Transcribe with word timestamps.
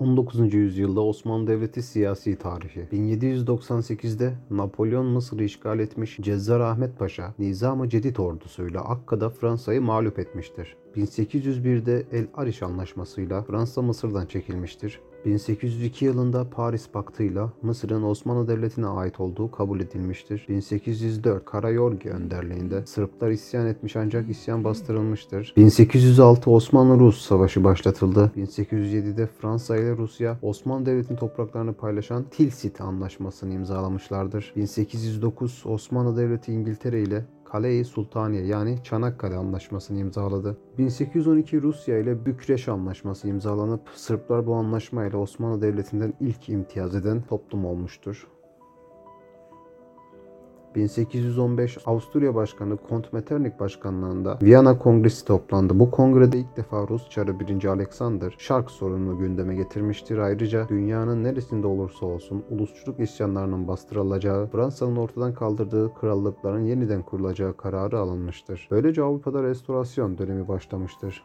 19. 0.00 0.54
yüzyılda 0.54 1.00
Osmanlı 1.00 1.46
Devleti 1.46 1.82
siyasi 1.82 2.36
tarihi. 2.36 2.80
1798'de 2.92 4.34
Napolyon 4.50 5.06
Mısır'ı 5.06 5.44
işgal 5.44 5.78
etmiş 5.78 6.16
Cezzar 6.20 6.60
Ahmet 6.60 6.98
Paşa, 6.98 7.34
Nizam-ı 7.38 7.88
Cedid 7.88 8.16
ordusuyla 8.16 8.80
Akka'da 8.80 9.30
Fransa'yı 9.30 9.82
mağlup 9.82 10.18
etmiştir. 10.18 10.76
1801'de 10.96 12.06
El 12.12 12.26
Ariş 12.34 12.62
Anlaşması'yla 12.62 13.42
Fransa 13.42 13.82
Mısır'dan 13.82 14.26
çekilmiştir. 14.26 15.00
1802 15.24 16.04
yılında 16.04 16.50
Paris 16.50 16.88
Paktı'yla 16.88 17.52
Mısır'ın 17.62 18.02
Osmanlı 18.02 18.48
Devleti'ne 18.48 18.86
ait 18.86 19.20
olduğu 19.20 19.50
kabul 19.50 19.80
edilmiştir. 19.80 20.46
1804 20.48 21.44
Karayorgi 21.44 22.10
önderliğinde 22.10 22.86
Sırplar 22.86 23.30
isyan 23.30 23.66
etmiş 23.66 23.96
ancak 23.96 24.30
isyan 24.30 24.64
bastırılmıştır. 24.64 25.54
1806 25.56 26.50
Osmanlı-Rus 26.50 27.20
Savaşı 27.20 27.64
başlatıldı. 27.64 28.32
1807'de 28.36 29.26
Fransa 29.26 29.76
ile 29.76 29.96
Rusya 29.96 30.38
Osmanlı 30.42 30.86
Devleti'nin 30.86 31.18
topraklarını 31.18 31.72
paylaşan 31.72 32.24
Tilsit 32.30 32.80
Anlaşması'nı 32.80 33.54
imzalamışlardır. 33.54 34.52
1809 34.56 35.62
Osmanlı 35.66 36.16
Devleti 36.16 36.52
İngiltere 36.52 37.02
ile 37.02 37.24
Kale-i 37.52 37.84
Sultaniye 37.84 38.46
yani 38.46 38.78
Çanakkale 38.84 39.36
Anlaşması'nı 39.36 39.98
imzaladı. 39.98 40.56
1812 40.78 41.62
Rusya 41.62 41.98
ile 41.98 42.26
Bükreş 42.26 42.68
Anlaşması 42.68 43.28
imzalanıp 43.28 43.80
Sırplar 43.94 44.46
bu 44.46 44.54
anlaşmayla 44.54 45.18
Osmanlı 45.18 45.62
Devleti'nden 45.62 46.14
ilk 46.20 46.48
imtiyaz 46.48 46.94
eden 46.94 47.22
toplum 47.22 47.64
olmuştur. 47.64 48.26
1815 50.74 51.78
Avusturya 51.86 52.34
Başkanı 52.34 52.76
Kont 52.76 53.12
Metternich 53.12 53.60
başkanlığında 53.60 54.38
Viyana 54.42 54.78
Kongresi 54.78 55.24
toplandı. 55.24 55.78
Bu 55.78 55.90
kongrede 55.90 56.38
ilk 56.38 56.56
defa 56.56 56.88
Rus 56.88 57.10
Çarı 57.10 57.40
1. 57.40 57.64
Alexander 57.64 58.34
şark 58.38 58.70
sorununu 58.70 59.18
gündeme 59.18 59.54
getirmiştir. 59.54 60.18
Ayrıca 60.18 60.68
dünyanın 60.68 61.24
neresinde 61.24 61.66
olursa 61.66 62.06
olsun 62.06 62.44
ulusçuluk 62.50 63.00
isyanlarının 63.00 63.68
bastırılacağı, 63.68 64.46
Fransa'nın 64.46 64.96
ortadan 64.96 65.34
kaldırdığı 65.34 65.94
krallıkların 65.94 66.64
yeniden 66.64 67.02
kurulacağı 67.02 67.56
kararı 67.56 67.98
alınmıştır. 67.98 68.68
Böylece 68.70 69.02
Avrupa'da 69.02 69.42
restorasyon 69.42 70.18
dönemi 70.18 70.48
başlamıştır. 70.48 71.24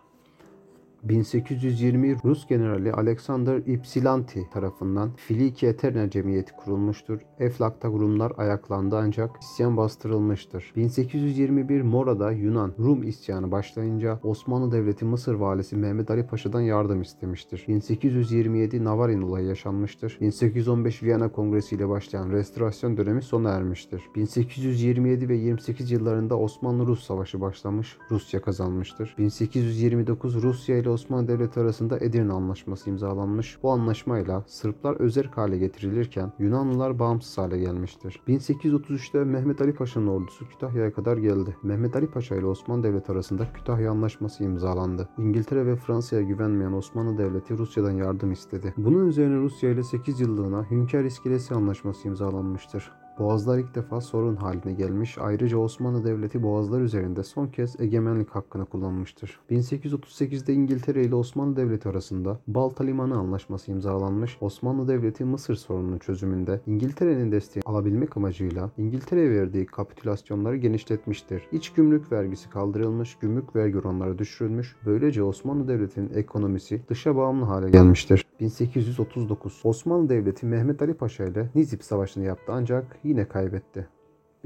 1820 1.05 2.17
Rus 2.25 2.47
generali 2.47 2.93
Alexander 2.93 3.57
Ypsilanti 3.57 4.49
tarafından 4.53 5.11
Filiki 5.15 5.67
Eterna 5.67 6.09
Cemiyeti 6.09 6.51
kurulmuştur. 6.53 7.19
Eflak'ta 7.39 7.87
Rumlar 7.87 8.31
ayaklandı 8.37 8.97
ancak 8.97 9.41
isyan 9.41 9.77
bastırılmıştır. 9.77 10.73
1821 10.75 11.81
Mora'da 11.81 12.31
Yunan 12.31 12.73
Rum 12.79 13.03
isyanı 13.03 13.51
başlayınca 13.51 14.19
Osmanlı 14.23 14.71
Devleti 14.71 15.05
Mısır 15.05 15.33
valisi 15.33 15.75
Mehmet 15.75 16.11
Ali 16.11 16.27
Paşa'dan 16.27 16.61
yardım 16.61 17.01
istemiştir. 17.01 17.65
1827 17.67 18.83
Navarin 18.83 19.21
olayı 19.21 19.47
yaşanmıştır. 19.47 20.17
1815 20.21 21.03
Viyana 21.03 21.31
Kongresi 21.31 21.75
ile 21.75 21.89
başlayan 21.89 22.31
restorasyon 22.31 22.97
dönemi 22.97 23.21
sona 23.21 23.49
ermiştir. 23.49 24.01
1827 24.15 25.29
ve 25.29 25.35
28 25.35 25.91
yıllarında 25.91 26.39
Osmanlı-Rus 26.39 27.03
Savaşı 27.03 27.41
başlamış, 27.41 27.97
Rusya 28.11 28.41
kazanmıştır. 28.41 29.15
1829 29.17 30.43
Rusya 30.43 30.77
ile 30.77 30.94
Osmanlı 30.95 31.27
Devleti 31.27 31.59
arasında 31.59 31.99
Edirne 31.99 32.33
Anlaşması 32.33 32.89
imzalanmış. 32.89 33.57
Bu 33.63 33.71
anlaşmayla 33.71 34.43
Sırplar 34.47 34.95
özerk 34.95 35.37
hale 35.37 35.57
getirilirken 35.57 36.31
Yunanlılar 36.39 36.99
bağımsız 36.99 37.37
hale 37.37 37.57
gelmiştir. 37.57 38.21
1833'te 38.27 39.23
Mehmet 39.23 39.61
Ali 39.61 39.73
Paşa'nın 39.73 40.07
ordusu 40.07 40.49
Kütahya'ya 40.49 40.93
kadar 40.93 41.17
geldi. 41.17 41.57
Mehmet 41.63 41.95
Ali 41.95 42.07
Paşa 42.07 42.35
ile 42.35 42.45
Osmanlı 42.45 42.83
Devleti 42.83 43.11
arasında 43.11 43.53
Kütahya 43.53 43.91
Anlaşması 43.91 44.43
imzalandı. 44.43 45.09
İngiltere 45.17 45.65
ve 45.65 45.75
Fransa'ya 45.75 46.21
güvenmeyen 46.21 46.71
Osmanlı 46.71 47.17
Devleti 47.17 47.57
Rusya'dan 47.57 47.91
yardım 47.91 48.31
istedi. 48.31 48.73
Bunun 48.77 49.07
üzerine 49.07 49.35
Rusya 49.35 49.69
ile 49.69 49.83
8 49.83 50.19
yıllığına 50.19 50.71
Hünkar 50.71 51.03
İskelesi 51.03 51.55
Anlaşması 51.55 52.07
imzalanmıştır. 52.07 52.91
Boğazlar 53.19 53.57
ilk 53.57 53.75
defa 53.75 54.01
sorun 54.01 54.35
haline 54.35 54.73
gelmiş. 54.73 55.17
Ayrıca 55.17 55.57
Osmanlı 55.57 56.05
Devleti 56.05 56.43
Boğazlar 56.43 56.81
üzerinde 56.81 57.23
son 57.23 57.47
kez 57.47 57.79
egemenlik 57.79 58.29
hakkını 58.29 58.65
kullanmıştır. 58.65 59.39
1838'de 59.51 60.53
İngiltere 60.53 61.03
ile 61.03 61.15
Osmanlı 61.15 61.55
Devleti 61.55 61.89
arasında 61.89 62.39
Balta 62.47 62.83
Limanı 62.83 63.17
Anlaşması 63.17 63.71
imzalanmış. 63.71 64.37
Osmanlı 64.41 64.87
Devleti 64.87 65.25
Mısır 65.25 65.55
sorununun 65.55 65.97
çözümünde 65.97 66.61
İngiltere'nin 66.67 67.31
desteği 67.31 67.63
alabilmek 67.65 68.17
amacıyla 68.17 68.71
İngiltere'ye 68.77 69.31
verdiği 69.31 69.65
kapitülasyonları 69.65 70.57
genişletmiştir. 70.57 71.43
İç 71.51 71.73
gümrük 71.73 72.11
vergisi 72.11 72.49
kaldırılmış, 72.49 73.15
gümrük 73.15 73.55
vergi 73.55 73.79
oranları 73.79 74.17
düşürülmüş. 74.17 74.75
Böylece 74.85 75.23
Osmanlı 75.23 75.67
Devleti'nin 75.67 76.11
ekonomisi 76.15 76.81
dışa 76.89 77.15
bağımlı 77.15 77.45
hale 77.45 77.69
gelmiştir. 77.69 78.25
1839 78.39 79.61
Osmanlı 79.63 80.09
Devleti 80.09 80.45
Mehmet 80.45 80.81
Ali 80.81 80.93
Paşa 80.93 81.25
ile 81.25 81.49
Nizip 81.55 81.83
Savaşı'nı 81.83 82.23
yaptı 82.23 82.51
ancak 82.55 82.97
yine 83.05 83.27
kaybetti. 83.27 83.87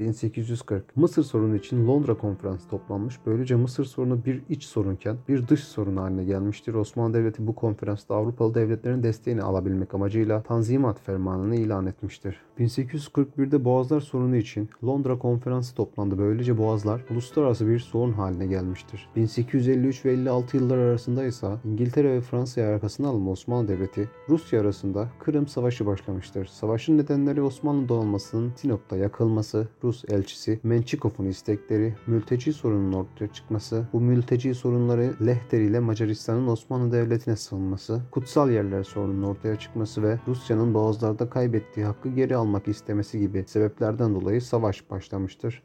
1840 0.00 0.96
Mısır 0.96 1.22
sorunu 1.22 1.56
için 1.56 1.86
Londra 1.86 2.14
konferansı 2.14 2.68
toplanmış. 2.68 3.20
Böylece 3.26 3.56
Mısır 3.56 3.84
sorunu 3.84 4.24
bir 4.24 4.42
iç 4.48 4.64
sorunken 4.64 5.16
bir 5.28 5.48
dış 5.48 5.64
sorun 5.64 5.96
haline 5.96 6.24
gelmiştir. 6.24 6.74
Osmanlı 6.74 7.14
Devleti 7.14 7.46
bu 7.46 7.54
konferansta 7.54 8.14
Avrupalı 8.14 8.54
devletlerin 8.54 9.02
desteğini 9.02 9.42
alabilmek 9.42 9.94
amacıyla 9.94 10.42
Tanzimat 10.42 11.00
Fermanı'nı 11.00 11.56
ilan 11.56 11.86
etmiştir. 11.86 12.40
1841'de 12.58 13.64
Boğazlar 13.64 14.00
sorunu 14.00 14.36
için 14.36 14.68
Londra 14.84 15.18
konferansı 15.18 15.74
toplandı. 15.74 16.18
Böylece 16.18 16.58
Boğazlar 16.58 17.04
uluslararası 17.10 17.68
bir 17.68 17.78
sorun 17.78 18.12
haline 18.12 18.46
gelmiştir. 18.46 19.08
1853 19.16 20.04
ve 20.04 20.12
56 20.12 20.56
yıllar 20.56 20.78
arasında 20.78 21.24
ise 21.24 21.46
İngiltere 21.64 22.12
ve 22.12 22.20
Fransa'ya 22.20 22.68
arkasına 22.68 23.08
alınan 23.08 23.28
Osmanlı 23.28 23.68
Devleti 23.68 24.08
Rusya 24.28 24.60
arasında 24.60 25.08
Kırım 25.18 25.46
Savaşı 25.46 25.86
başlamıştır. 25.86 26.46
Savaşın 26.46 26.98
nedenleri 26.98 27.42
Osmanlı 27.42 27.88
donanmasının 27.88 28.52
Sinop'ta 28.56 28.96
yakılması, 28.96 29.68
Rus 29.84 29.89
elçisi 30.08 30.60
Mençikov'un 30.62 31.26
istekleri, 31.26 31.94
mülteci 32.06 32.52
sorunun 32.52 32.92
ortaya 32.92 33.32
çıkması, 33.32 33.88
bu 33.92 34.00
mülteci 34.00 34.54
sorunları 34.54 35.14
Lehter 35.26 35.60
ile 35.60 35.80
Macaristan'ın 35.80 36.46
Osmanlı 36.46 36.92
Devleti'ne 36.92 37.36
sığınması, 37.36 38.00
kutsal 38.10 38.50
yerler 38.50 38.82
sorunun 38.82 39.22
ortaya 39.22 39.58
çıkması 39.58 40.02
ve 40.02 40.18
Rusya'nın 40.28 40.74
boğazlarda 40.74 41.30
kaybettiği 41.30 41.86
hakkı 41.86 42.08
geri 42.08 42.36
almak 42.36 42.68
istemesi 42.68 43.20
gibi 43.20 43.44
sebeplerden 43.46 44.14
dolayı 44.14 44.42
savaş 44.42 44.90
başlamıştır. 44.90 45.62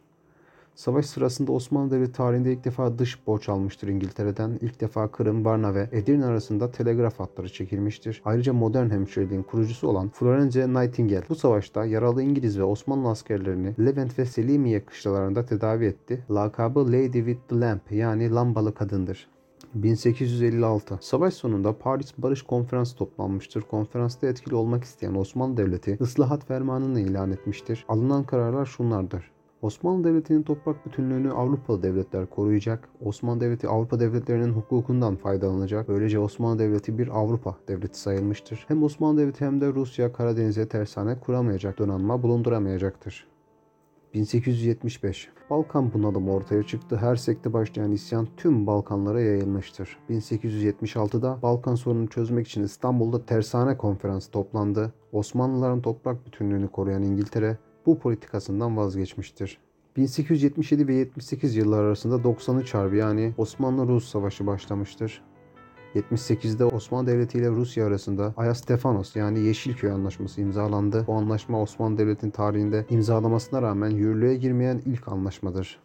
Savaş 0.76 1.06
sırasında 1.06 1.52
Osmanlı 1.52 1.92
Devleti 1.92 2.12
tarihinde 2.12 2.54
ilk 2.54 2.66
defa 2.66 3.00
dış 3.00 3.28
borç 3.28 3.50
almıştır 3.50 3.88
İngiltere'den. 3.88 4.60
İlk 4.62 4.82
defa 4.82 5.12
Kırım, 5.12 5.46
Varna 5.46 5.76
ve 5.76 5.90
Edirne 5.92 6.26
arasında 6.26 6.72
telegraf 6.72 7.20
hatları 7.20 7.50
çekilmiştir. 7.50 8.22
Ayrıca 8.26 8.54
modern 8.54 8.90
hemşireliğin 8.90 9.44
kurucusu 9.44 9.88
olan 9.88 10.10
Florence 10.10 10.74
Nightingale 10.74 11.24
bu 11.30 11.36
savaşta 11.36 11.86
yaralı 11.86 12.24
İngiliz 12.24 12.60
ve 12.60 12.64
Osmanlı 12.64 13.10
askerlerini 13.10 13.76
Levent 13.80 14.20
ve 14.20 14.26
Selimiye 14.26 14.86
kışlalarında 14.86 15.46
tedavi 15.46 15.86
etti. 15.86 16.26
Lakabı 16.32 16.88
Lady 16.88 17.18
with 17.18 17.40
the 17.50 17.60
Lamp 17.60 17.92
yani 17.92 18.32
lambalı 18.32 18.74
kadındır. 18.74 19.28
1856 19.74 20.98
Savaş 21.02 21.34
sonunda 21.34 21.78
Paris 21.78 22.14
Barış 22.18 22.42
Konferansı 22.42 22.96
toplanmıştır. 22.96 23.62
Konferansta 23.62 24.28
etkili 24.28 24.56
olmak 24.56 24.84
isteyen 24.84 25.16
Osmanlı 25.16 25.58
Devleti 25.58 25.98
ıslahat 26.02 26.46
fermanını 26.46 27.00
ilan 27.00 27.32
etmiştir. 27.32 27.86
Alınan 27.88 28.24
kararlar 28.24 28.66
şunlardır. 28.66 29.35
Osmanlı 29.66 30.04
Devleti'nin 30.04 30.44
toprak 30.44 30.86
bütünlüğünü 30.86 31.32
Avrupalı 31.32 31.84
devletler 31.84 32.30
koruyacak. 32.30 32.90
Osmanlı 33.02 33.42
Devleti 33.42 33.68
Avrupa 33.68 34.00
devletlerinin 34.00 34.54
hukukundan 34.54 35.16
faydalanacak. 35.16 35.88
Böylece 35.88 36.20
Osmanlı 36.20 36.60
Devleti 36.60 36.98
bir 36.98 37.08
Avrupa 37.08 37.58
devleti 37.68 38.00
sayılmıştır. 38.00 38.66
Hem 38.68 38.84
Osmanlı 38.84 39.22
Devleti 39.22 39.46
hem 39.46 39.62
de 39.62 39.74
Rusya 39.74 40.14
Karadeniz'e 40.14 40.68
tersane 40.68 41.20
kuramayacak, 41.20 41.80
donanma 41.80 42.24
bulunduramayacaktır. 42.24 43.28
1875 44.14 45.30
Balkan 45.50 45.94
bunalımı 45.94 46.34
ortaya 46.34 46.64
çıktı. 46.64 46.98
Her 46.98 47.16
sekte 47.16 47.54
başlayan 47.54 47.92
isyan 47.92 48.28
tüm 48.38 48.68
Balkanlara 48.68 49.22
yayılmıştır. 49.22 49.98
1876'da 50.10 51.42
Balkan 51.42 51.76
sorununu 51.76 52.08
çözmek 52.08 52.48
için 52.48 52.64
İstanbul'da 52.64 53.26
Tersane 53.26 53.78
Konferansı 53.78 54.32
toplandı. 54.32 54.94
Osmanlıların 55.12 55.82
toprak 55.82 56.26
bütünlüğünü 56.26 56.68
koruyan 56.68 57.04
İngiltere 57.04 57.58
bu 57.86 58.00
politikasından 58.00 58.78
vazgeçmiştir. 58.78 59.58
1877 59.98 60.88
ve 60.88 60.94
78 60.94 61.56
yıllar 61.56 61.84
arasında 61.84 62.24
93 62.24 62.74
Harbi 62.74 62.98
yani 62.98 63.34
Osmanlı-Rus 63.38 64.10
Savaşı 64.10 64.48
başlamıştır. 64.48 65.22
78'de 65.96 66.66
Osmanlı 66.66 67.08
Devleti 67.08 67.38
ile 67.38 67.50
Rusya 67.50 67.88
arasında 67.88 68.34
Ayastefanos 68.38 69.16
yani 69.16 69.40
Yeşilköy 69.40 69.92
Anlaşması 69.92 70.42
imzalandı. 70.42 71.08
Bu 71.08 71.14
anlaşma 71.14 71.62
Osmanlı 71.62 71.98
Devleti'nin 71.98 72.32
tarihinde 72.32 72.86
imzalamasına 72.90 73.62
rağmen 73.62 73.90
yürürlüğe 73.90 74.36
girmeyen 74.36 74.82
ilk 74.86 75.08
anlaşmadır. 75.08 75.80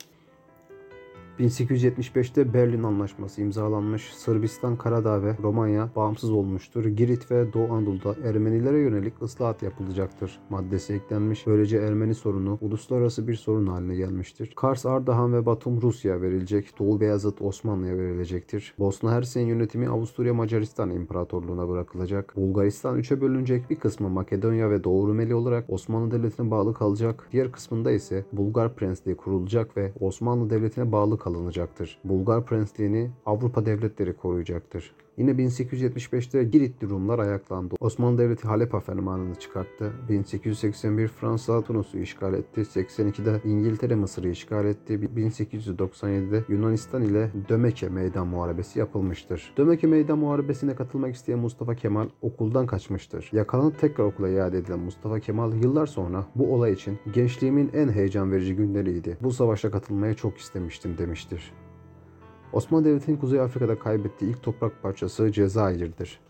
1875'te 1.41 2.55
Berlin 2.55 2.83
Anlaşması 2.83 3.41
imzalanmış. 3.41 4.15
Sırbistan, 4.15 4.77
Karadağ 4.77 5.23
ve 5.23 5.37
Romanya 5.43 5.91
bağımsız 5.97 6.31
olmuştur. 6.31 6.85
Girit 6.85 7.31
ve 7.31 7.53
Doğu 7.53 7.73
Anadolu'da 7.73 8.29
Ermenilere 8.29 8.79
yönelik 8.79 9.23
ıslahat 9.23 9.63
yapılacaktır. 9.63 10.39
Maddesi 10.51 10.95
eklenmiş. 10.95 11.47
Böylece 11.47 11.77
Ermeni 11.77 12.15
sorunu 12.15 12.59
uluslararası 12.61 13.29
bir 13.29 13.35
sorun 13.35 13.67
haline 13.67 13.95
gelmiştir. 13.97 14.53
Kars, 14.57 14.87
Ardahan 14.87 15.33
ve 15.33 15.47
Batum 15.47 15.83
Rusya 15.83 16.23
verilecek. 16.23 16.79
Doğu 16.79 17.01
Beyazıt 17.01 17.43
Osmanlı'ya 17.43 17.99
verilecektir. 17.99 18.75
Bosna 18.79 19.13
Hersey'in 19.13 19.49
yönetimi 19.49 19.89
Avusturya 19.89 20.35
Macaristan 20.35 20.91
İmparatorluğu'na 20.91 21.69
bırakılacak. 21.69 22.37
Bulgaristan 22.37 22.99
üçe 22.99 23.21
bölünecek. 23.21 23.71
Bir 23.71 23.77
kısmı 23.77 24.09
Makedonya 24.09 24.71
ve 24.71 24.85
Doğu 24.85 25.09
Rumeli 25.09 25.35
olarak 25.35 25.65
Osmanlı 25.69 26.11
Devleti'ne 26.11 26.51
bağlı 26.51 26.75
kalacak. 26.75 27.29
Diğer 27.33 27.53
kısmında 27.53 27.91
ise 27.91 28.25
Bulgar 28.33 28.75
Prensliği 28.75 29.17
kurulacak 29.17 29.77
ve 29.77 29.93
Osmanlı 30.01 30.51
Devleti'ne 30.51 30.93
bağlı 30.93 31.19
kalınacaktır. 31.35 31.99
Bulgar 32.05 32.44
Prensliğini 32.44 33.11
Avrupa 33.27 33.67
devletleri 33.67 34.17
koruyacaktır. 34.17 34.93
Yine 35.21 35.31
1875'te 35.31 36.44
Giritli 36.44 36.88
Rumlar 36.88 37.19
ayaklandı. 37.19 37.75
Osmanlı 37.81 38.19
Devleti 38.19 38.49
Halepa 38.49 38.81
fermanını 38.81 39.35
çıkarttı. 39.35 39.93
1881 40.09 41.09
Fransa 41.09 41.62
Tunus'u 41.62 41.99
işgal 41.99 42.35
etti. 42.35 42.61
82'de 42.61 43.41
İngiltere 43.44 43.94
Mısır'ı 43.94 44.29
işgal 44.29 44.67
etti. 44.67 45.00
1897'de 45.17 46.44
Yunanistan 46.49 47.03
ile 47.03 47.31
Dömeke 47.49 47.88
Meydan 47.88 48.26
Muharebesi 48.26 48.79
yapılmıştır. 48.79 49.53
Dömeke 49.56 49.87
Meydan 49.87 50.19
Muharebesi'ne 50.19 50.75
katılmak 50.75 51.15
isteyen 51.15 51.38
Mustafa 51.38 51.75
Kemal 51.75 52.09
okuldan 52.23 52.67
kaçmıştır. 52.67 53.31
Yakalanıp 53.33 53.79
tekrar 53.79 54.05
okula 54.05 54.29
iade 54.29 54.59
edilen 54.59 54.79
Mustafa 54.81 55.21
Kemal 55.21 55.55
yıllar 55.55 55.87
sonra 55.87 56.26
bu 56.35 56.55
olay 56.55 56.73
için 56.73 56.99
gençliğimin 57.15 57.71
en 57.75 57.88
heyecan 57.88 58.33
verici 58.33 58.56
günleriydi. 58.56 59.17
Bu 59.23 59.33
savaşa 59.33 59.71
katılmaya 59.71 60.15
çok 60.15 60.38
istemiştim 60.38 60.99
demiştir. 61.11 61.53
Osmanlı 62.53 62.85
Devleti'nin 62.85 63.17
Kuzey 63.17 63.41
Afrika'da 63.41 63.79
kaybettiği 63.79 64.31
ilk 64.31 64.43
toprak 64.43 64.83
parçası 64.83 65.33
Cezayir'dir. 65.33 66.21